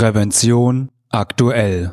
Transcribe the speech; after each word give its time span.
Prävention 0.00 0.90
aktuell. 1.10 1.92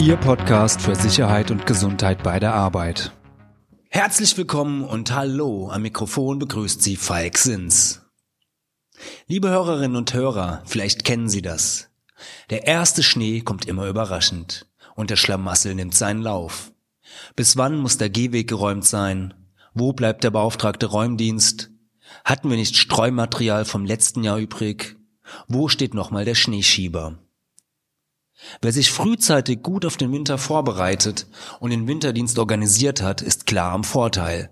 Ihr 0.00 0.16
Podcast 0.16 0.80
für 0.80 0.94
Sicherheit 0.94 1.50
und 1.50 1.66
Gesundheit 1.66 2.22
bei 2.22 2.40
der 2.40 2.54
Arbeit. 2.54 3.12
Herzlich 3.90 4.38
willkommen 4.38 4.84
und 4.84 5.14
hallo, 5.14 5.68
am 5.68 5.82
Mikrofon 5.82 6.38
begrüßt 6.38 6.80
Sie 6.80 6.96
Falk 6.96 7.36
Sins. 7.36 8.00
Liebe 9.26 9.50
Hörerinnen 9.50 9.98
und 9.98 10.14
Hörer, 10.14 10.62
vielleicht 10.64 11.04
kennen 11.04 11.28
Sie 11.28 11.42
das. 11.42 11.90
Der 12.48 12.66
erste 12.66 13.02
Schnee 13.02 13.42
kommt 13.42 13.66
immer 13.66 13.86
überraschend 13.86 14.66
und 14.94 15.10
der 15.10 15.16
Schlamassel 15.16 15.74
nimmt 15.74 15.94
seinen 15.94 16.22
Lauf. 16.22 16.72
Bis 17.36 17.58
wann 17.58 17.76
muss 17.76 17.98
der 17.98 18.08
Gehweg 18.08 18.48
geräumt 18.48 18.86
sein? 18.86 19.34
Wo 19.74 19.92
bleibt 19.92 20.24
der 20.24 20.30
beauftragte 20.30 20.86
Räumdienst? 20.86 21.73
Hatten 22.24 22.48
wir 22.48 22.56
nicht 22.56 22.76
Streumaterial 22.76 23.66
vom 23.66 23.84
letzten 23.84 24.24
Jahr 24.24 24.38
übrig? 24.38 24.96
Wo 25.46 25.68
steht 25.68 25.92
nochmal 25.92 26.24
der 26.24 26.34
Schneeschieber? 26.34 27.18
Wer 28.62 28.72
sich 28.72 28.90
frühzeitig 28.90 29.62
gut 29.62 29.84
auf 29.84 29.96
den 29.96 30.10
Winter 30.10 30.38
vorbereitet 30.38 31.26
und 31.60 31.70
den 31.70 31.86
Winterdienst 31.86 32.38
organisiert 32.38 33.02
hat, 33.02 33.22
ist 33.22 33.46
klar 33.46 33.72
am 33.72 33.84
Vorteil. 33.84 34.50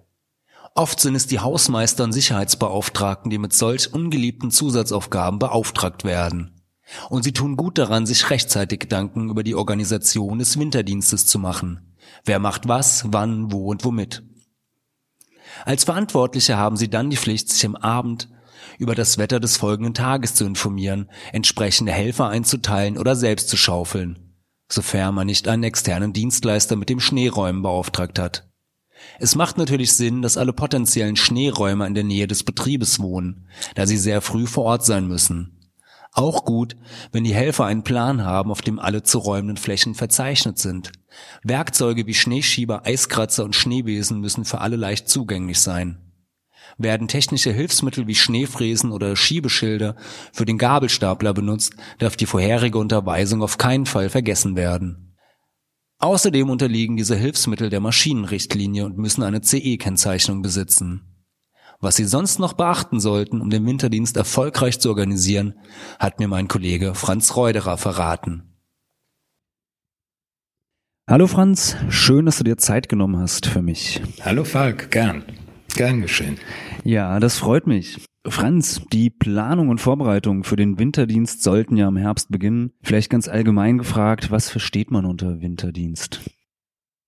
Oft 0.75 1.01
sind 1.01 1.15
es 1.15 1.27
die 1.27 1.41
Hausmeister 1.41 2.05
und 2.05 2.13
Sicherheitsbeauftragten, 2.13 3.31
die 3.31 3.39
mit 3.39 3.53
solch 3.53 3.93
ungeliebten 3.93 4.51
Zusatzaufgaben 4.51 5.39
beauftragt 5.39 6.05
werden. 6.05 6.63
Und 7.09 7.23
sie 7.23 7.33
tun 7.33 7.57
gut 7.57 7.79
daran, 7.79 8.07
sich 8.07 8.31
rechtzeitig 8.31 8.81
Gedanken 8.81 9.31
über 9.31 9.43
die 9.43 9.55
Organisation 9.55 10.39
des 10.39 10.59
Winterdienstes 10.59 11.27
zu 11.27 11.39
machen. 11.39 11.95
Wer 12.25 12.39
macht 12.39 12.69
was, 12.69 13.05
wann, 13.09 13.53
wo 13.53 13.71
und 13.71 13.85
womit. 13.85 14.23
Als 15.65 15.85
Verantwortliche 15.85 16.57
haben 16.57 16.77
sie 16.77 16.89
dann 16.89 17.11
die 17.11 17.17
Pflicht, 17.17 17.49
sich 17.49 17.65
am 17.67 17.77
Abend 17.77 18.29
über 18.79 18.95
das 18.95 19.19
Wetter 19.19 19.41
des 19.41 19.57
folgenden 19.57 19.95
Tages 19.95 20.35
zu 20.35 20.45
informieren, 20.45 21.11
entsprechende 21.33 21.93
Helfer 21.93 22.29
einzuteilen 22.29 22.99
oder 22.99 23.17
selbst 23.17 23.49
zu 23.49 23.57
schaufeln, 23.57 24.35
sofern 24.71 25.15
man 25.15 25.27
nicht 25.27 25.49
einen 25.49 25.65
externen 25.65 26.13
Dienstleister 26.13 26.77
mit 26.77 26.89
dem 26.89 27.01
Schneeräumen 27.01 27.63
beauftragt 27.63 28.19
hat. 28.19 28.49
Es 29.19 29.35
macht 29.35 29.59
natürlich 29.59 29.93
Sinn, 29.93 30.23
dass 30.23 30.37
alle 30.37 30.53
potenziellen 30.53 31.17
Schneeräumer 31.17 31.87
in 31.87 31.95
der 31.95 32.05
Nähe 32.05 32.29
des 32.29 32.45
Betriebes 32.45 33.01
wohnen, 33.01 33.49
da 33.75 33.87
sie 33.87 33.99
sehr 33.99 34.21
früh 34.21 34.47
vor 34.47 34.65
Ort 34.65 34.85
sein 34.85 35.07
müssen. 35.07 35.62
Auch 36.15 36.45
gut, 36.45 36.77
wenn 37.11 37.25
die 37.25 37.35
Helfer 37.35 37.65
einen 37.65 37.85
Plan 37.85 38.23
haben, 38.23 38.51
auf 38.51 38.61
dem 38.61 38.79
alle 38.79 39.03
zu 39.03 39.19
räumenden 39.19 39.57
Flächen 39.57 39.95
verzeichnet 39.95 40.59
sind. 40.59 40.93
Werkzeuge 41.43 42.07
wie 42.07 42.13
Schneeschieber, 42.13 42.85
Eiskratzer 42.85 43.45
und 43.45 43.57
Schneebesen 43.57 44.21
müssen 44.21 44.45
für 44.45 44.61
alle 44.61 44.77
leicht 44.77 45.09
zugänglich 45.09 45.61
sein. 45.61 46.13
Werden 46.77 47.09
technische 47.09 47.51
Hilfsmittel 47.51 48.07
wie 48.07 48.15
Schneefräsen 48.15 48.93
oder 48.93 49.17
Schiebeschilder 49.17 49.97
für 50.33 50.45
den 50.45 50.59
Gabelstapler 50.59 51.33
benutzt, 51.33 51.75
darf 51.99 52.17
die 52.17 52.27
vorherige 52.27 52.79
Unterweisung 52.79 53.43
auf 53.43 53.57
keinen 53.57 53.87
Fall 53.87 54.11
vergessen 54.11 54.55
werden. 54.55 55.17
Außerdem 55.99 56.51
unterliegen 56.51 56.97
diese 56.97 57.17
Hilfsmittel 57.17 57.71
der 57.71 57.81
Maschinenrichtlinie 57.81 58.85
und 58.85 58.99
müssen 58.99 59.23
eine 59.23 59.41
CE-Kennzeichnung 59.41 60.43
besitzen. 60.43 61.12
Was 61.83 61.97
Sie 61.97 62.05
sonst 62.05 62.39
noch 62.39 62.53
beachten 62.53 63.01
sollten, 63.01 63.41
um 63.41 63.51
den 63.51 63.67
Winterdienst 63.67 64.17
erfolgreich 64.17 64.79
zu 64.79 64.89
organisieren, 64.89 65.55
hat 65.99 66.21
mir 66.21 66.29
mein 66.29 66.47
Kollege 66.47 66.95
Franz 66.95 67.35
Reuderer 67.35 67.77
verraten. 67.77 68.45
Hallo 71.11 71.27
Franz, 71.27 71.77
schön, 71.89 72.25
dass 72.25 72.39
du 72.39 72.45
dir 72.45 72.57
Zeit 72.57 72.89
genommen 72.89 73.19
hast 73.19 73.47
für 73.47 73.63
mich. 73.63 74.01
Hallo 74.21 74.45
Falk, 74.45 74.93
gern. 74.93 75.25
Gern 75.75 76.03
geschehen. 76.03 76.39
Ja, 76.85 77.19
das 77.19 77.39
freut 77.39 77.67
mich. 77.67 78.07
Franz, 78.29 78.83
die 78.93 79.11
Planung 79.11 79.69
und 79.69 79.81
Vorbereitung 79.81 80.45
für 80.45 80.55
den 80.55 80.79
Winterdienst 80.79 81.43
sollten 81.43 81.77
ja 81.77 81.89
im 81.89 81.97
Herbst 81.97 82.31
beginnen. 82.31 82.71
Vielleicht 82.83 83.11
ganz 83.11 83.27
allgemein 83.27 83.79
gefragt, 83.79 84.31
was 84.31 84.49
versteht 84.49 84.93
man 84.93 85.05
unter 85.05 85.41
Winterdienst? 85.41 86.21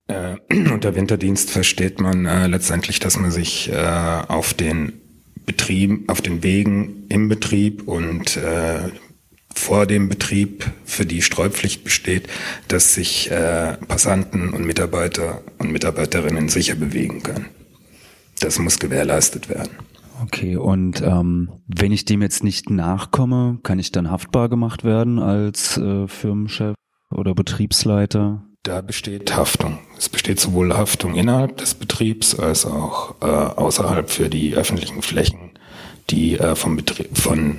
Äh, 0.08 0.36
unter 0.70 0.94
Winterdienst 0.94 1.50
versteht 1.50 2.00
man 2.00 2.26
äh, 2.26 2.46
letztendlich, 2.46 2.98
dass 2.98 3.18
man 3.18 3.30
sich 3.30 3.70
äh, 3.70 3.76
auf 4.28 4.54
den 4.54 5.00
Betrieb, 5.46 6.10
auf 6.10 6.22
den 6.22 6.42
Wegen 6.42 7.06
im 7.08 7.28
Betrieb 7.28 7.86
und 7.86 8.36
äh, 8.36 8.90
vor 9.54 9.86
dem 9.86 10.08
Betrieb, 10.08 10.70
für 10.84 11.06
die 11.06 11.22
Streupflicht 11.22 11.84
besteht, 11.84 12.28
dass 12.68 12.94
sich 12.94 13.30
äh, 13.30 13.76
Passanten 13.86 14.50
und 14.52 14.66
Mitarbeiter 14.66 15.42
und 15.58 15.70
Mitarbeiterinnen 15.70 16.48
sicher 16.48 16.74
bewegen 16.74 17.22
können. 17.22 17.46
Das 18.40 18.58
muss 18.58 18.78
gewährleistet 18.78 19.48
werden. 19.48 19.70
Okay, 20.22 20.56
und 20.56 21.02
ähm, 21.02 21.50
wenn 21.66 21.92
ich 21.92 22.04
dem 22.04 22.22
jetzt 22.22 22.44
nicht 22.44 22.70
nachkomme, 22.70 23.58
kann 23.62 23.78
ich 23.78 23.92
dann 23.92 24.10
haftbar 24.10 24.48
gemacht 24.48 24.84
werden 24.84 25.18
als 25.18 25.76
äh, 25.76 26.06
Firmenchef 26.08 26.74
oder 27.10 27.34
Betriebsleiter? 27.34 28.44
Da 28.64 28.80
besteht 28.80 29.36
Haftung. 29.36 29.78
Es 29.98 30.08
besteht 30.08 30.40
sowohl 30.40 30.74
Haftung 30.74 31.16
innerhalb 31.16 31.58
des 31.58 31.74
Betriebs 31.74 32.34
als 32.34 32.64
auch 32.64 33.14
äh, 33.20 33.26
außerhalb 33.26 34.08
für 34.08 34.30
die 34.30 34.54
öffentlichen 34.54 35.02
Flächen, 35.02 35.50
die 36.08 36.38
äh, 36.38 36.56
vom 36.56 36.76
Betrieb, 36.76 37.16
von 37.16 37.58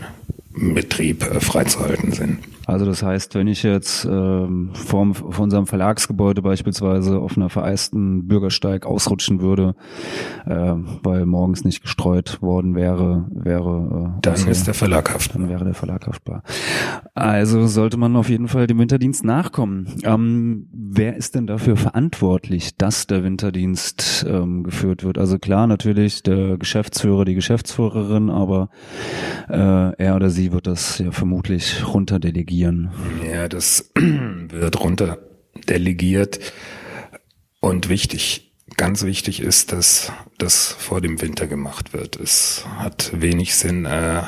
Betrieb 0.49 1.23
äh, 1.23 1.39
freizuhalten 1.39 2.11
sind. 2.11 2.39
Also 2.65 2.85
das 2.85 3.03
heißt, 3.03 3.35
wenn 3.35 3.47
ich 3.47 3.63
jetzt 3.63 4.05
ähm, 4.05 4.71
vor, 4.73 5.13
vor 5.13 5.43
unserem 5.43 5.67
Verlagsgebäude 5.67 6.41
beispielsweise 6.41 7.19
auf 7.19 7.37
einer 7.37 7.49
vereisten 7.49 8.27
Bürgersteig 8.27 8.85
ausrutschen 8.85 9.39
würde, 9.39 9.75
äh, 10.45 10.73
weil 11.03 11.25
morgens 11.25 11.63
nicht 11.63 11.81
gestreut 11.81 12.41
worden 12.41 12.75
wäre, 12.75 13.27
wäre 13.29 14.15
äh, 14.15 14.19
dann 14.21 14.33
also, 14.33 14.49
ist 14.49 14.65
der 14.65 14.73
Verlag 14.73 15.13
haftbar. 15.13 15.41
Dann 15.41 15.49
wäre 15.49 15.63
der 15.63 15.73
Verlag 15.75 16.07
haftbar. 16.07 16.43
Also 17.13 17.67
sollte 17.67 17.97
man 17.97 18.15
auf 18.15 18.29
jeden 18.29 18.47
Fall 18.47 18.65
dem 18.67 18.79
Winterdienst 18.79 19.23
nachkommen. 19.23 19.87
Ähm, 20.03 20.67
wer 20.73 21.15
ist 21.15 21.35
denn 21.35 21.45
dafür 21.45 21.77
verantwortlich, 21.77 22.77
dass 22.77 23.05
der 23.05 23.23
Winterdienst 23.23 24.25
ähm, 24.27 24.63
geführt 24.63 25.03
wird? 25.03 25.19
Also 25.19 25.37
klar, 25.37 25.67
natürlich 25.67 26.23
der 26.23 26.57
Geschäftsführer, 26.57 27.25
die 27.25 27.35
Geschäftsführerin, 27.35 28.31
aber 28.31 28.69
äh, 29.49 29.55
er 29.97 30.15
oder 30.15 30.29
sie 30.31 30.51
wird 30.51 30.65
das 30.65 30.97
ja 30.97 31.11
vermutlich 31.11 31.83
runterdelegieren 31.93 32.54
delegieren? 32.55 32.91
Ja, 33.25 33.47
das 33.47 33.91
wird 33.95 34.79
runter 34.79 35.19
delegiert. 35.67 36.39
Und 37.59 37.89
wichtig, 37.89 38.53
ganz 38.77 39.03
wichtig 39.03 39.39
ist, 39.41 39.71
dass 39.71 40.11
das 40.37 40.71
vor 40.71 41.01
dem 41.01 41.21
Winter 41.21 41.47
gemacht 41.47 41.93
wird. 41.93 42.15
Es 42.17 42.65
hat 42.77 43.11
wenig 43.13 43.55
Sinn, 43.55 43.85
äh, 43.85 44.21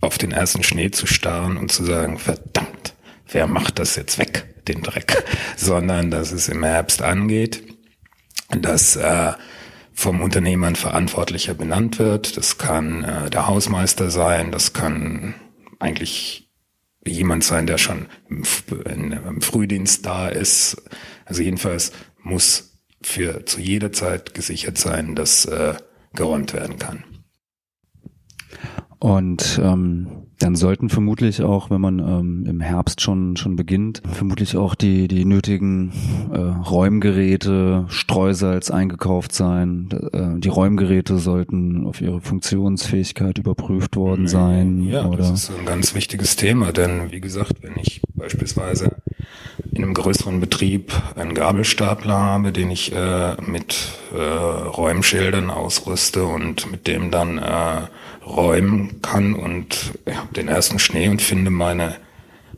auf 0.00 0.18
den 0.18 0.32
ersten 0.32 0.62
Schnee 0.62 0.90
zu 0.90 1.06
starren 1.06 1.56
und 1.58 1.70
zu 1.70 1.84
sagen, 1.84 2.18
verdammt, 2.18 2.94
wer 3.30 3.46
macht 3.46 3.78
das 3.78 3.96
jetzt 3.96 4.18
weg, 4.18 4.64
den 4.66 4.82
Dreck? 4.82 5.24
Sondern, 5.56 6.10
dass 6.10 6.32
es 6.32 6.48
im 6.48 6.64
Herbst 6.64 7.02
angeht, 7.02 7.62
dass 8.48 8.96
äh, 8.96 9.32
vom 9.92 10.22
Unternehmer 10.22 10.66
ein 10.68 10.76
Verantwortlicher 10.76 11.54
benannt 11.54 11.98
wird. 11.98 12.36
Das 12.36 12.56
kann 12.56 13.04
äh, 13.04 13.30
der 13.30 13.46
Hausmeister 13.46 14.10
sein, 14.10 14.50
das 14.50 14.72
kann 14.72 15.34
eigentlich 15.78 16.49
jemand 17.06 17.44
sein, 17.44 17.66
der 17.66 17.78
schon 17.78 18.06
im 18.28 18.44
Frühdienst 19.40 20.04
da 20.04 20.28
ist. 20.28 20.82
Also 21.24 21.42
jedenfalls 21.42 21.92
muss 22.22 22.78
für 23.02 23.46
zu 23.46 23.60
jeder 23.60 23.92
Zeit 23.92 24.34
gesichert 24.34 24.78
sein, 24.78 25.14
dass 25.14 25.46
äh, 25.46 25.74
geräumt 26.14 26.52
werden 26.52 26.78
kann. 26.78 27.04
Und 28.98 29.58
ähm, 29.62 30.26
dann 30.40 30.56
sollten 30.56 30.88
vermutlich 30.88 31.42
auch, 31.42 31.70
wenn 31.70 31.80
man 31.80 31.98
ähm, 31.98 32.46
im 32.46 32.60
Herbst 32.60 33.00
schon 33.00 33.36
schon 33.36 33.56
beginnt, 33.56 34.02
vermutlich 34.10 34.56
auch 34.56 34.74
die 34.74 35.06
die 35.06 35.24
nötigen 35.24 35.92
äh, 36.32 36.38
Räumgeräte, 36.38 37.84
Streusalz 37.88 38.70
eingekauft 38.70 39.32
sein. 39.32 39.88
Äh, 40.12 40.40
die 40.40 40.48
Räumgeräte 40.48 41.18
sollten 41.18 41.86
auf 41.86 42.00
ihre 42.00 42.20
Funktionsfähigkeit 42.20 43.38
überprüft 43.38 43.96
worden 43.96 44.26
sein. 44.26 44.82
Ja, 44.82 45.06
oder? 45.06 45.18
das 45.18 45.30
ist 45.30 45.52
ein 45.58 45.66
ganz 45.66 45.94
wichtiges 45.94 46.36
Thema, 46.36 46.72
denn 46.72 47.12
wie 47.12 47.20
gesagt, 47.20 47.62
wenn 47.62 47.74
ich 47.80 48.00
beispielsweise 48.14 48.99
in 49.72 49.84
einem 49.84 49.94
größeren 49.94 50.40
Betrieb 50.40 50.92
einen 51.16 51.34
Gabelstapler 51.34 52.18
habe, 52.18 52.52
den 52.52 52.70
ich 52.70 52.92
äh, 52.94 53.34
mit 53.40 53.92
äh, 54.12 54.18
Räumschildern 54.18 55.50
ausrüste 55.50 56.24
und 56.24 56.70
mit 56.70 56.86
dem 56.86 57.10
dann 57.10 57.38
äh, 57.38 57.82
räumen 58.26 59.00
kann 59.02 59.34
und 59.34 59.92
ja, 60.06 60.28
den 60.36 60.48
ersten 60.48 60.78
Schnee 60.78 61.08
und 61.08 61.22
finde 61.22 61.50
meine 61.50 61.96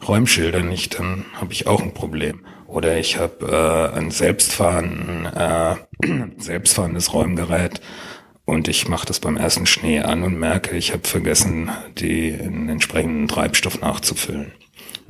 Räumschilder 0.07 0.63
nicht, 0.63 0.99
dann 0.99 1.25
habe 1.35 1.53
ich 1.53 1.67
auch 1.67 1.81
ein 1.81 1.95
Problem. 1.95 2.41
Oder 2.67 2.97
ich 2.99 3.19
habe 3.19 3.93
äh, 3.95 3.99
ein 3.99 4.11
selbstfahren, 4.11 5.27
äh, 5.27 5.77
selbstfahrendes 6.39 7.13
Räumgerät 7.13 7.81
und 8.45 8.67
ich 8.67 8.89
mache 8.89 9.07
das 9.07 9.21
beim 9.21 9.37
ersten 9.37 9.67
Schnee 9.67 10.01
an 10.01 10.23
und 10.23 10.39
merke, 10.39 10.77
ich 10.77 10.93
habe 10.93 11.07
vergessen, 11.07 11.71
die 11.99 12.33
den 12.33 12.69
entsprechenden 12.69 13.29
Treibstoff 13.29 13.81
nachzufüllen. 13.81 14.53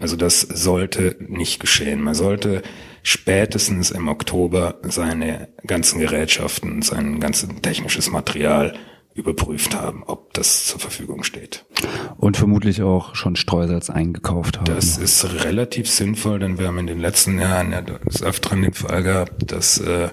Also 0.00 0.16
das 0.16 0.40
sollte 0.40 1.16
nicht 1.20 1.60
geschehen. 1.60 2.02
Man 2.02 2.14
sollte 2.14 2.62
spätestens 3.02 3.90
im 3.90 4.08
Oktober 4.08 4.76
seine 4.82 5.48
ganzen 5.66 6.00
Gerätschaften, 6.00 6.82
sein 6.82 7.20
ganzes 7.20 7.48
technisches 7.62 8.10
Material 8.10 8.74
überprüft 9.14 9.74
haben, 9.74 10.02
ob 10.04 10.32
das 10.32 10.66
zur 10.66 10.80
Verfügung 10.80 11.22
steht. 11.22 11.64
Und 12.16 12.36
vermutlich 12.36 12.82
auch 12.82 13.14
schon 13.14 13.36
Streusalz 13.36 13.90
eingekauft 13.90 14.58
haben. 14.58 14.64
Das 14.64 14.96
ist 14.96 15.44
relativ 15.44 15.90
sinnvoll, 15.90 16.38
denn 16.38 16.58
wir 16.58 16.68
haben 16.68 16.78
in 16.78 16.86
den 16.86 17.00
letzten 17.00 17.38
Jahren 17.38 17.72
ja 17.72 17.82
des 17.82 18.22
Öfteren 18.22 18.62
den 18.62 18.72
Fall 18.72 19.02
gehabt, 19.02 19.52
dass 19.52 19.78
äh, 19.78 20.08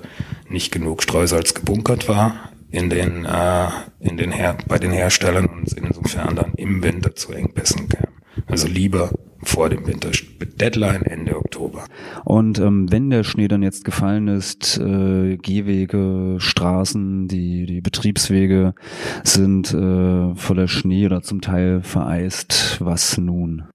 nicht 0.50 0.72
genug 0.72 1.04
Streusalz 1.04 1.54
gebunkert 1.54 2.10
war 2.10 2.52
in 2.72 2.90
den, 2.90 3.26
äh, 3.26 3.68
in 4.00 4.18
den 4.18 4.32
Her 4.32 4.58
bei 4.68 4.80
den 4.80 4.92
Herstellern 4.92 5.46
und 5.46 5.72
insofern 5.74 6.36
dann 6.36 6.54
im 6.56 6.84
Winter 6.84 7.16
zu 7.16 7.32
Engpässen 7.32 7.88
kam. 7.88 8.10
Also 8.48 8.68
lieber 8.68 9.12
vor 9.50 9.70
dem 9.70 9.86
Winter. 9.88 10.12
Deadline 10.60 11.04
Ende 11.04 11.36
Oktober. 11.36 11.86
Und 12.24 12.60
ähm, 12.60 12.92
wenn 12.92 13.10
der 13.10 13.24
Schnee 13.24 13.48
dann 13.48 13.64
jetzt 13.64 13.84
gefallen 13.84 14.28
ist, 14.28 14.78
äh, 14.78 15.38
Gehwege, 15.38 16.36
Straßen, 16.38 17.28
die, 17.28 17.66
die 17.66 17.82
Betriebswege 17.82 18.76
sind 19.24 19.74
äh, 19.74 20.36
voller 20.36 20.68
Schnee 20.68 21.06
oder 21.06 21.22
zum 21.22 21.42
Teil 21.42 21.82
vereist, 21.82 22.78
was 22.80 23.18
nun? 23.18 23.68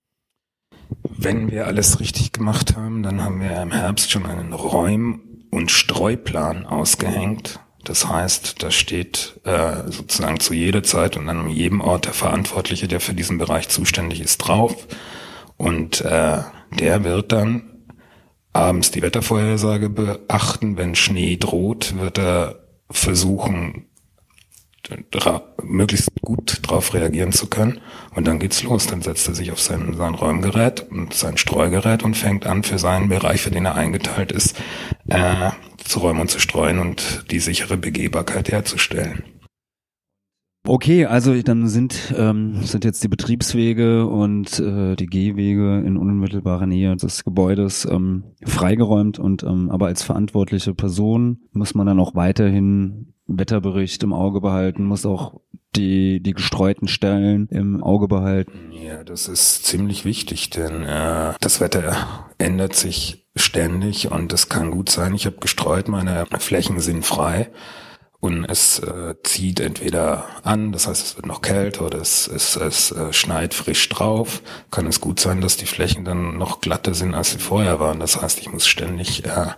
Wenn 1.02 1.50
wir 1.50 1.66
alles 1.66 2.00
richtig 2.00 2.32
gemacht 2.32 2.76
haben, 2.76 3.02
dann 3.02 3.22
haben 3.22 3.40
wir 3.40 3.60
im 3.60 3.72
Herbst 3.72 4.10
schon 4.10 4.26
einen 4.26 4.52
Räum- 4.52 5.20
und 5.50 5.70
Streuplan 5.70 6.66
ausgehängt. 6.66 7.60
Das 7.84 8.08
heißt, 8.08 8.62
da 8.62 8.70
steht 8.70 9.40
äh, 9.44 9.90
sozusagen 9.90 10.40
zu 10.40 10.54
jeder 10.54 10.82
Zeit 10.82 11.16
und 11.16 11.28
an 11.28 11.48
jedem 11.48 11.80
Ort 11.80 12.06
der 12.06 12.14
Verantwortliche, 12.14 12.88
der 12.88 13.00
für 13.00 13.14
diesen 13.14 13.38
Bereich 13.38 13.68
zuständig 13.68 14.20
ist, 14.20 14.38
drauf. 14.38 14.86
Und 15.56 16.00
äh, 16.00 16.38
der 16.78 17.04
wird 17.04 17.32
dann 17.32 17.74
abends 18.52 18.90
die 18.90 19.02
Wettervorhersage 19.02 19.88
beachten. 19.88 20.76
Wenn 20.76 20.94
Schnee 20.94 21.36
droht, 21.36 21.98
wird 21.98 22.18
er 22.18 22.60
versuchen, 22.90 23.86
möglichst 25.62 26.10
gut 26.20 26.60
darauf 26.62 26.94
reagieren 26.94 27.32
zu 27.32 27.46
können. 27.46 27.80
Und 28.14 28.26
dann 28.26 28.38
geht's 28.38 28.62
los. 28.62 28.86
Dann 28.86 29.02
setzt 29.02 29.28
er 29.28 29.34
sich 29.34 29.50
auf 29.52 29.60
sein, 29.60 29.94
sein 29.94 30.14
Räumgerät 30.14 30.86
und 30.90 31.14
sein 31.14 31.36
Streugerät 31.36 32.02
und 32.02 32.16
fängt 32.16 32.46
an, 32.46 32.62
für 32.62 32.78
seinen 32.78 33.08
Bereich, 33.08 33.42
für 33.42 33.50
den 33.50 33.64
er 33.64 33.74
eingeteilt 33.74 34.32
ist, 34.32 34.56
äh, 35.08 35.50
zu 35.82 36.00
räumen 36.00 36.20
und 36.20 36.30
zu 36.30 36.38
streuen 36.38 36.78
und 36.78 37.24
die 37.30 37.40
sichere 37.40 37.76
Begehbarkeit 37.76 38.50
herzustellen. 38.50 39.24
Okay, 40.66 41.04
also 41.04 41.34
dann 41.42 41.68
sind 41.68 42.14
ähm, 42.16 42.62
sind 42.62 42.86
jetzt 42.86 43.04
die 43.04 43.08
Betriebswege 43.08 44.06
und 44.06 44.58
äh, 44.60 44.96
die 44.96 45.06
Gehwege 45.06 45.82
in 45.84 45.98
unmittelbarer 45.98 46.66
Nähe 46.66 46.96
des 46.96 47.22
Gebäudes 47.22 47.84
ähm, 47.84 48.24
freigeräumt 48.46 49.18
und 49.18 49.42
ähm, 49.42 49.70
aber 49.70 49.86
als 49.86 50.02
verantwortliche 50.02 50.72
Person 50.72 51.42
muss 51.52 51.74
man 51.74 51.86
dann 51.86 52.00
auch 52.00 52.14
weiterhin 52.14 53.12
Wetterbericht 53.26 54.02
im 54.04 54.14
Auge 54.14 54.40
behalten, 54.40 54.84
muss 54.84 55.04
auch 55.04 55.42
die 55.76 56.22
die 56.22 56.32
gestreuten 56.32 56.88
Stellen 56.88 57.46
im 57.48 57.82
Auge 57.82 58.08
behalten. 58.08 58.72
Ja, 58.72 59.04
das 59.04 59.28
ist 59.28 59.66
ziemlich 59.66 60.06
wichtig, 60.06 60.48
denn 60.48 60.82
äh, 60.84 61.34
das 61.42 61.60
Wetter 61.60 61.94
ändert 62.38 62.74
sich 62.74 63.26
ständig 63.36 64.10
und 64.10 64.32
es 64.32 64.48
kann 64.48 64.70
gut 64.70 64.88
sein, 64.88 65.14
ich 65.14 65.26
habe 65.26 65.36
gestreut, 65.40 65.88
meine 65.88 66.24
Flächen 66.38 66.80
sind 66.80 67.04
frei 67.04 67.50
und 68.24 68.46
es 68.46 68.78
äh, 68.78 69.16
zieht 69.22 69.60
entweder 69.60 70.24
an, 70.44 70.72
das 70.72 70.86
heißt 70.86 71.04
es 71.04 71.16
wird 71.16 71.26
noch 71.26 71.42
kälter 71.42 71.84
oder 71.84 72.00
es, 72.00 72.26
es, 72.26 72.56
es 72.56 72.90
äh, 72.90 73.12
schneit 73.12 73.52
frisch 73.52 73.86
drauf, 73.90 74.40
kann 74.70 74.86
es 74.86 75.02
gut 75.02 75.20
sein, 75.20 75.42
dass 75.42 75.58
die 75.58 75.66
Flächen 75.66 76.06
dann 76.06 76.38
noch 76.38 76.62
glatter 76.62 76.94
sind, 76.94 77.14
als 77.14 77.32
sie 77.32 77.38
vorher 77.38 77.80
waren. 77.80 78.00
Das 78.00 78.22
heißt, 78.22 78.40
ich 78.40 78.50
muss 78.50 78.66
ständig, 78.66 79.24
äh, 79.26 79.48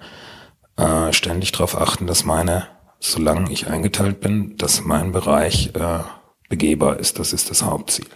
äh, 0.83 1.13
ständig 1.13 1.53
darauf 1.53 1.81
achten, 1.81 2.09
dass 2.09 2.25
meine, 2.25 2.67
solange 2.99 3.53
ich 3.53 3.69
eingeteilt 3.69 4.19
bin, 4.19 4.57
dass 4.57 4.85
mein 4.85 5.13
Bereich 5.13 5.71
äh, 5.75 6.01
begehbar 6.49 6.99
ist. 6.99 7.21
Das 7.21 7.33
ist 7.33 7.51
das 7.51 7.63
Hauptziel. 7.63 8.07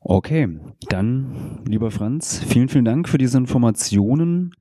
Okay, 0.00 0.50
dann, 0.90 1.64
lieber 1.66 1.90
Franz, 1.90 2.42
vielen, 2.46 2.68
vielen 2.68 2.84
Dank 2.84 3.08
für 3.08 3.16
diese 3.16 3.38
Informationen. 3.38 4.52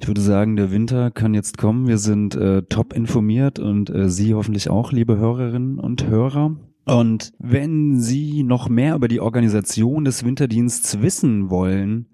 Ich 0.00 0.06
würde 0.06 0.20
sagen, 0.20 0.56
der 0.56 0.70
Winter 0.70 1.10
kann 1.10 1.34
jetzt 1.34 1.58
kommen. 1.58 1.88
Wir 1.88 1.98
sind 1.98 2.36
äh, 2.36 2.62
top 2.62 2.92
informiert 2.92 3.58
und 3.58 3.90
äh, 3.90 4.08
Sie 4.08 4.34
hoffentlich 4.34 4.70
auch, 4.70 4.92
liebe 4.92 5.18
Hörerinnen 5.18 5.78
und 5.78 6.06
Hörer. 6.06 6.56
Und 6.88 7.32
wenn 7.38 8.00
Sie 8.00 8.42
noch 8.44 8.70
mehr 8.70 8.94
über 8.94 9.08
die 9.08 9.20
Organisation 9.20 10.06
des 10.06 10.24
Winterdiensts 10.24 11.02
wissen 11.02 11.50
wollen, 11.50 12.06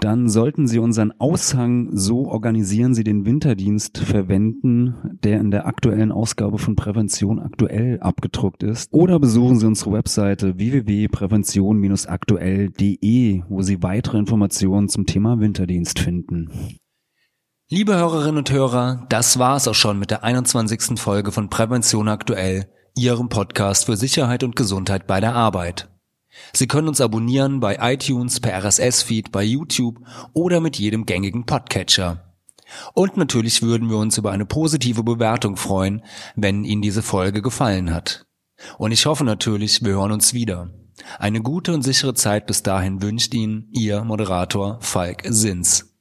dann 0.00 0.30
sollten 0.30 0.66
Sie 0.66 0.78
unseren 0.78 1.12
Aushang 1.18 1.90
So 1.92 2.28
organisieren 2.28 2.94
Sie 2.94 3.04
den 3.04 3.26
Winterdienst 3.26 3.98
verwenden, 3.98 4.94
der 5.22 5.38
in 5.40 5.50
der 5.50 5.66
aktuellen 5.66 6.12
Ausgabe 6.12 6.56
von 6.56 6.76
Prävention 6.76 7.40
aktuell 7.40 8.00
abgedruckt 8.00 8.62
ist. 8.62 8.90
Oder 8.94 9.18
besuchen 9.18 9.58
Sie 9.58 9.66
unsere 9.66 9.92
Webseite 9.92 10.56
www.prävention-aktuell.de, 10.56 13.42
wo 13.50 13.60
Sie 13.60 13.82
weitere 13.82 14.16
Informationen 14.16 14.88
zum 14.88 15.04
Thema 15.04 15.40
Winterdienst 15.40 15.98
finden. 15.98 16.48
Liebe 17.74 17.96
Hörerinnen 17.96 18.36
und 18.36 18.50
Hörer, 18.50 19.06
das 19.08 19.38
war's 19.38 19.66
auch 19.66 19.74
schon 19.74 19.98
mit 19.98 20.10
der 20.10 20.22
21. 20.24 21.00
Folge 21.00 21.32
von 21.32 21.48
Prävention 21.48 22.06
aktuell, 22.06 22.68
Ihrem 22.94 23.30
Podcast 23.30 23.86
für 23.86 23.96
Sicherheit 23.96 24.44
und 24.44 24.56
Gesundheit 24.56 25.06
bei 25.06 25.20
der 25.20 25.34
Arbeit. 25.34 25.88
Sie 26.52 26.66
können 26.66 26.86
uns 26.86 27.00
abonnieren 27.00 27.60
bei 27.60 27.78
iTunes, 27.80 28.40
per 28.40 28.62
RSS-Feed, 28.62 29.32
bei 29.32 29.42
YouTube 29.42 30.00
oder 30.34 30.60
mit 30.60 30.78
jedem 30.78 31.06
gängigen 31.06 31.46
Podcatcher. 31.46 32.34
Und 32.92 33.16
natürlich 33.16 33.62
würden 33.62 33.88
wir 33.88 33.96
uns 33.96 34.18
über 34.18 34.32
eine 34.32 34.44
positive 34.44 35.02
Bewertung 35.02 35.56
freuen, 35.56 36.02
wenn 36.36 36.64
Ihnen 36.64 36.82
diese 36.82 37.00
Folge 37.00 37.40
gefallen 37.40 37.94
hat. 37.94 38.26
Und 38.76 38.92
ich 38.92 39.06
hoffe 39.06 39.24
natürlich, 39.24 39.82
wir 39.82 39.92
hören 39.92 40.12
uns 40.12 40.34
wieder. 40.34 40.68
Eine 41.18 41.40
gute 41.40 41.72
und 41.72 41.80
sichere 41.80 42.12
Zeit 42.12 42.46
bis 42.46 42.62
dahin 42.62 43.00
wünscht 43.00 43.32
Ihnen 43.32 43.70
Ihr 43.72 44.04
Moderator 44.04 44.76
Falk 44.82 45.22
Sins. 45.24 45.91